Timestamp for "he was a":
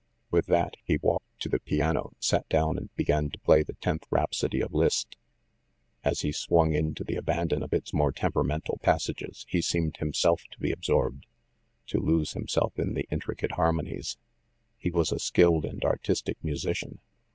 14.79-15.19